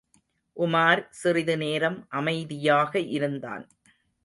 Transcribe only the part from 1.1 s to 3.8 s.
சிறிது நேரம் அமைதியாக இருந்தான்.